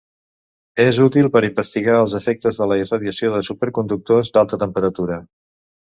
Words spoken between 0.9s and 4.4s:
útil per investigar els efectes de la irradiació en superconductors